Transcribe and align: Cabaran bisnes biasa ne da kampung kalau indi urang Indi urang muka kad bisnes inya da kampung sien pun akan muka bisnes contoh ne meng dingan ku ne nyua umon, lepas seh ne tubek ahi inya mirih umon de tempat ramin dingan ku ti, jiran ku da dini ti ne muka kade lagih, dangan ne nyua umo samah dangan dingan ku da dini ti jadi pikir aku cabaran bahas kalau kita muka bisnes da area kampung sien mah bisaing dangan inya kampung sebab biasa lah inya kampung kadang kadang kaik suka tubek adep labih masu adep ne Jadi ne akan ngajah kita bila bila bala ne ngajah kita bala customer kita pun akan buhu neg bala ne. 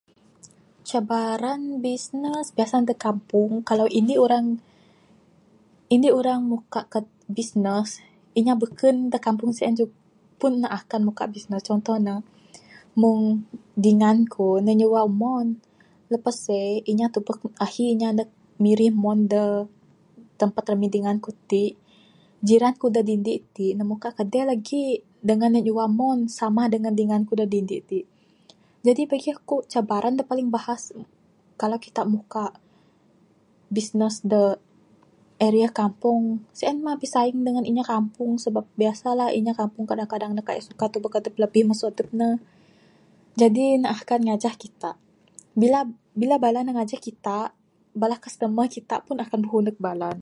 Cabaran 0.89 1.61
bisnes 1.85 2.45
biasa 2.57 2.73
ne 2.77 2.85
da 2.89 2.95
kampung 3.07 3.51
kalau 3.69 3.87
indi 3.99 4.15
urang 4.25 4.47
Indi 5.95 6.09
urang 6.19 6.41
muka 6.51 6.81
kad 6.93 7.05
bisnes 7.37 7.87
inya 8.39 8.53
da 9.13 9.19
kampung 9.27 9.51
sien 9.57 9.75
pun 10.39 10.53
akan 10.79 11.01
muka 11.07 11.23
bisnes 11.35 11.61
contoh 11.69 11.95
ne 12.05 12.15
meng 13.01 13.19
dingan 13.85 14.17
ku 14.33 14.45
ne 14.65 14.71
nyua 14.79 15.01
umon, 15.11 15.47
lepas 16.13 16.35
seh 16.43 16.69
ne 16.97 17.05
tubek 17.13 17.37
ahi 17.65 17.83
inya 17.93 18.09
mirih 18.63 18.91
umon 18.97 19.17
de 19.31 19.45
tempat 20.39 20.63
ramin 20.69 20.91
dingan 20.95 21.17
ku 21.25 21.29
ti, 21.49 21.63
jiran 22.47 22.73
ku 22.81 22.85
da 22.95 23.01
dini 23.09 23.33
ti 23.55 23.65
ne 23.77 23.83
muka 23.91 24.09
kade 24.17 24.41
lagih, 24.49 24.89
dangan 25.27 25.51
ne 25.53 25.59
nyua 25.65 25.83
umo 25.93 26.09
samah 26.37 26.65
dangan 26.73 26.93
dingan 26.99 27.21
ku 27.27 27.33
da 27.39 27.45
dini 27.53 27.77
ti 27.89 27.99
jadi 28.85 29.01
pikir 29.11 29.33
aku 29.45 29.55
cabaran 29.71 30.13
bahas 30.55 30.83
kalau 31.61 31.77
kita 31.85 32.01
muka 32.13 32.45
bisnes 33.75 34.15
da 34.31 34.43
area 35.47 35.69
kampung 35.77 36.21
sien 36.57 36.77
mah 36.85 36.97
bisaing 37.03 37.39
dangan 37.45 37.61
inya 37.69 37.85
kampung 37.91 38.31
sebab 38.43 38.65
biasa 38.81 39.07
lah 39.19 39.29
inya 39.37 39.53
kampung 39.59 39.85
kadang 39.89 40.09
kadang 40.09 40.33
kaik 40.47 40.63
suka 40.65 40.85
tubek 40.93 41.13
adep 41.21 41.35
labih 41.41 41.63
masu 41.71 41.87
adep 41.89 42.09
ne 42.11 42.41
Jadi 43.41 43.79
ne 43.79 43.87
akan 43.87 44.19
ngajah 44.27 44.53
kita 44.59 44.91
bila 45.53 45.85
bila 46.17 46.35
bala 46.41 46.65
ne 46.65 46.73
ngajah 46.73 46.97
kita 47.05 47.37
bala 47.93 48.17
customer 48.17 48.65
kita 48.65 49.05
pun 49.05 49.21
akan 49.21 49.39
buhu 49.45 49.59
neg 49.65 49.77
bala 49.87 50.09
ne. 50.09 50.09